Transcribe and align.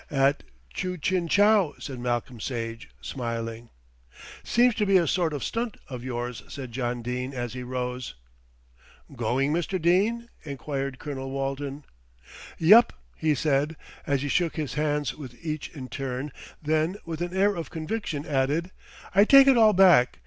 "At 0.09 0.41
'Chu 0.73 0.97
Chin 0.97 1.27
Chow,'" 1.27 1.75
said 1.77 1.99
Malcolm 1.99 2.39
Sage, 2.39 2.89
smiling. 3.01 3.69
"Seems 4.43 4.73
to 4.73 4.85
be 4.87 4.97
a 4.97 5.05
sort 5.05 5.31
of 5.31 5.43
stunt 5.43 5.77
of 5.89 6.03
yours," 6.03 6.41
said 6.47 6.71
John 6.71 7.03
Dene 7.03 7.35
as 7.35 7.53
he 7.53 7.61
rose. 7.61 8.15
"Going, 9.15 9.53
Mr. 9.53 9.79
Dene?" 9.79 10.27
enquired 10.43 10.97
Colonel 10.97 11.29
Walton. 11.29 11.85
"Yep!" 12.57 12.93
he 13.15 13.35
said, 13.35 13.77
as 14.07 14.23
he 14.23 14.27
shook 14.27 14.55
hands 14.55 15.13
with 15.13 15.35
each 15.45 15.69
in 15.69 15.87
turn, 15.87 16.31
then 16.59 16.97
with 17.05 17.21
an 17.21 17.37
air 17.37 17.53
of 17.53 17.69
conviction 17.69 18.25
added: 18.25 18.71
"I 19.13 19.23
take 19.23 19.45
it 19.45 19.55
all 19.55 19.73
back. 19.73 20.17